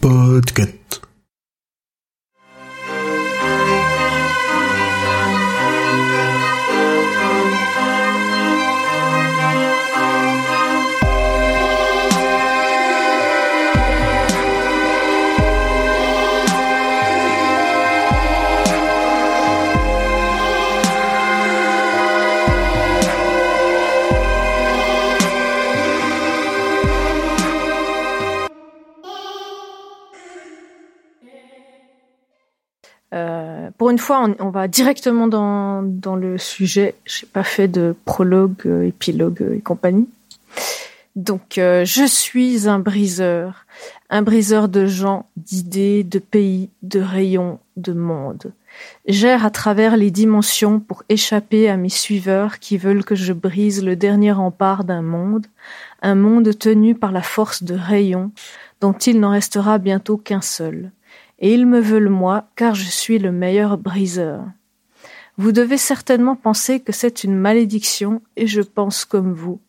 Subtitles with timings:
[0.00, 1.05] Podcast.
[33.96, 36.96] Une fois, on, va directement dans, le sujet.
[37.06, 40.06] J'ai pas fait de prologue, euh, épilogue et compagnie.
[41.14, 43.64] Donc, euh, je suis un briseur,
[44.10, 48.52] un briseur de gens, d'idées, de pays, de rayons, de monde.
[49.08, 53.82] J'erre à travers les dimensions pour échapper à mes suiveurs qui veulent que je brise
[53.82, 55.46] le dernier rempart d'un monde,
[56.02, 58.30] un monde tenu par la force de rayons
[58.82, 60.90] dont il n'en restera bientôt qu'un seul
[61.38, 64.44] et ils me veulent moi, car je suis le meilleur briseur.
[65.38, 69.60] Vous devez certainement penser que c'est une malédiction, et je pense comme vous.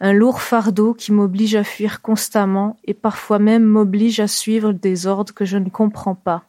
[0.00, 5.06] Un lourd fardeau qui m'oblige à fuir constamment et parfois même m'oblige à suivre des
[5.06, 6.44] ordres que je ne comprends pas.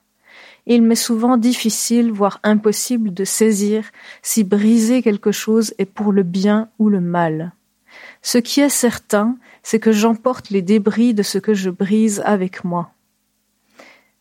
[0.66, 3.92] Il m'est souvent difficile, voire impossible de saisir
[4.22, 7.52] si briser quelque chose est pour le bien ou le mal.
[8.22, 12.64] Ce qui est certain, c'est que j'emporte les débris de ce que je brise avec
[12.64, 12.94] moi.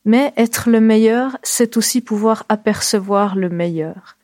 [0.05, 4.17] Mais être le meilleur, c'est aussi pouvoir apercevoir le meilleur.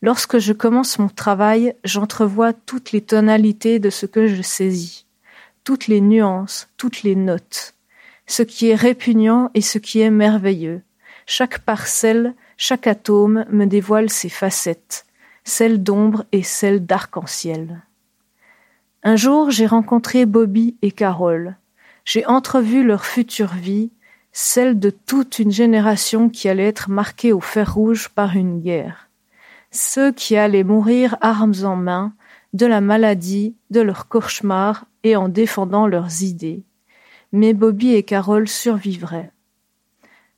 [0.00, 5.06] Lorsque je commence mon travail, j'entrevois toutes les tonalités de ce que je saisis,
[5.64, 7.74] toutes les nuances, toutes les notes,
[8.26, 10.82] ce qui est répugnant et ce qui est merveilleux.
[11.26, 15.04] Chaque parcelle, chaque atome me dévoile ses facettes,
[15.44, 17.82] celles d'ombre et celles d'arc-en-ciel.
[19.02, 21.56] Un jour, j'ai rencontré Bobby et Carole.
[22.04, 23.90] J'ai entrevu leur future vie,
[24.32, 29.08] celle de toute une génération qui allait être marquée au fer rouge par une guerre.
[29.70, 32.12] Ceux qui allaient mourir armes en main,
[32.52, 36.62] de la maladie, de leurs cauchemars et en défendant leurs idées.
[37.32, 39.30] Mais Bobby et Carole survivraient.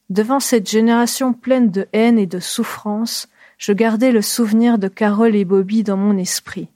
[0.08, 3.28] Devant cette génération pleine de haine et de souffrance,
[3.58, 6.68] je gardai le souvenir de Carole et Bobby dans mon esprit.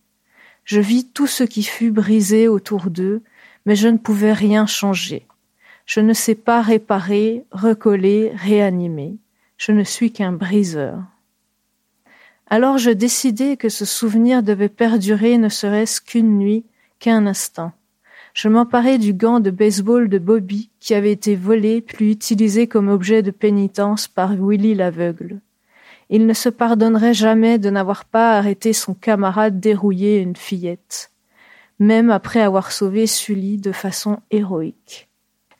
[0.64, 3.22] Je vis tout ce qui fut brisé autour d'eux,
[3.66, 5.26] mais je ne pouvais rien changer.
[5.86, 9.16] Je ne sais pas réparer, recoller, réanimer.
[9.56, 10.98] Je ne suis qu'un briseur.
[12.48, 16.64] Alors je décidai que ce souvenir devait perdurer ne serait-ce qu'une nuit,
[16.98, 17.72] qu'un instant.
[18.34, 22.88] Je m'emparai du gant de baseball de Bobby qui avait été volé puis utilisé comme
[22.88, 25.40] objet de pénitence par Willy l'aveugle.
[26.10, 31.10] Il ne se pardonnerait jamais de n'avoir pas arrêté son camarade dérouiller une fillette,
[31.78, 35.08] même après avoir sauvé Sully de façon héroïque.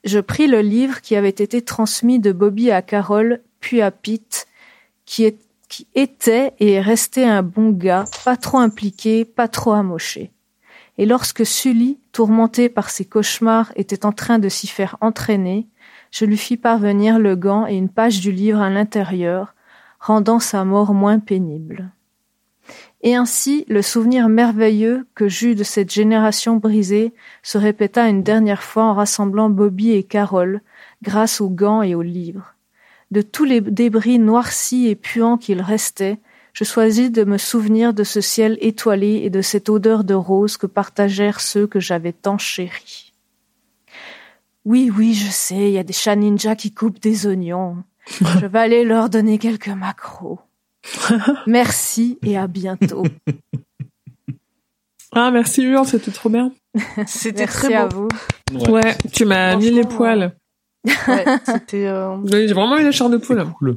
[0.04, 4.46] Je pris le livre qui avait été transmis de Bobby à Carole, puis à Pete,
[5.06, 5.34] qui,
[5.94, 10.30] était et est resté un bon gars, pas trop impliqué, pas trop amoché.
[10.98, 15.66] Et lorsque Sully, tourmenté par ses cauchemars, était en train de s'y faire entraîner,
[16.10, 19.54] je lui fis parvenir le gant et une page du livre à l'intérieur,
[19.98, 21.90] rendant sa mort moins pénible.
[23.06, 28.62] Et ainsi, le souvenir merveilleux que j'eus de cette génération brisée se répéta une dernière
[28.62, 30.62] fois en rassemblant Bobby et Carole,
[31.02, 32.54] grâce aux gants et aux livres.
[33.10, 36.18] De tous les débris noircis et puants qu'il restait,
[36.54, 40.56] je choisis de me souvenir de ce ciel étoilé et de cette odeur de rose
[40.56, 43.12] que partagèrent ceux que j'avais tant chéris.
[44.64, 47.76] Oui, oui, je sais, il y a des chats ninjas qui coupent des oignons.
[48.40, 50.38] Je vais aller leur donner quelques macros.
[51.46, 53.04] Merci et à bientôt.
[55.16, 56.50] Ah, merci Hur, c'était trop bien.
[57.06, 58.08] C'était Merci très à beau.
[58.50, 58.72] vous.
[58.72, 60.32] Ouais, tu m'as mis les poils.
[61.08, 63.44] Ouais, c'était euh, Oui, J'ai vraiment eu la chair de poule.
[63.58, 63.76] Cool.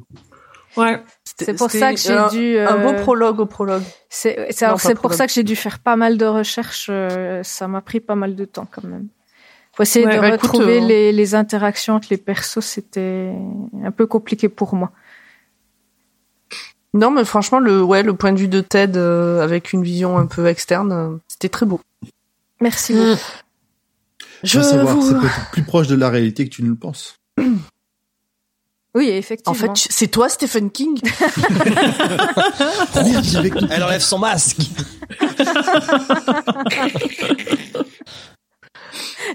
[0.77, 1.01] Ouais.
[1.23, 3.83] c'était- C'est pour ça que j'ai un- dû, un beau euh, prologue au prologue.
[4.09, 4.35] C'est
[4.99, 6.87] pour ça que j'ai dû faire pas mal de recherches.
[6.89, 9.07] euh, ça m'a pris pas mal de temps quand même.
[9.73, 12.65] Faut essayer Ouais, de bah, retrouver euh, les, les interactions entre les persos.
[12.65, 13.31] C'était
[13.83, 14.91] un peu compliqué pour moi.
[16.93, 20.17] Non, mais franchement, le ouais, le point de vue de Ted euh, avec une vision
[20.17, 21.81] un peu externe, euh, c'était très beau.
[22.61, 22.97] Merci Mm.
[22.97, 23.19] beaucoup.
[24.43, 27.15] Je veux savoir, c'est peut-être plus proche de la réalité que tu ne le penses.
[28.95, 29.51] Oui, effectivement.
[29.51, 30.99] En fait, c'est toi, Stephen King.
[33.69, 34.57] Elle enlève son masque.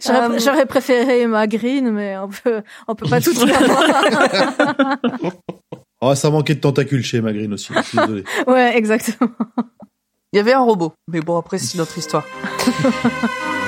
[0.04, 3.32] J'aurais Euh, j'aurais préféré Emma Green, mais on peut, on peut pas tout
[6.04, 7.72] Oh, ça manquait de tentacules chez Emma Green aussi.
[7.72, 8.24] Je suis désolé.
[8.48, 9.30] ouais, exactement.
[10.32, 12.26] Il y avait un robot, mais bon, après, c'est notre histoire.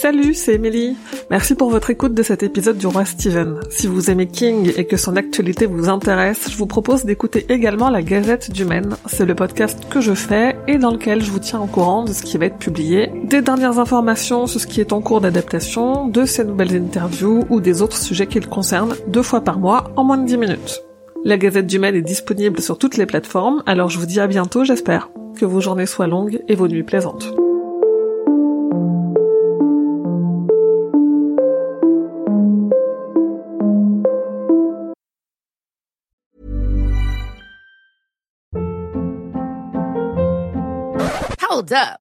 [0.00, 0.96] Salut, c'est Émilie.
[1.28, 3.58] Merci pour votre écoute de cet épisode du Roi Steven.
[3.68, 7.90] Si vous aimez King et que son actualité vous intéresse, je vous propose d'écouter également
[7.90, 8.96] la Gazette du Maine.
[9.06, 12.12] C'est le podcast que je fais et dans lequel je vous tiens au courant de
[12.12, 16.06] ce qui va être publié, des dernières informations sur ce qui est en cours d'adaptation,
[16.06, 19.90] de ses nouvelles interviews ou des autres sujets qui le concernent deux fois par mois
[19.96, 20.87] en moins de 10 minutes.
[21.28, 24.26] La Gazette du Maine est disponible sur toutes les plateformes, alors je vous dis à
[24.26, 25.10] bientôt j'espère.
[25.38, 27.34] Que vos journées soient longues et vos nuits plaisantes.
[41.50, 42.07] Hold up.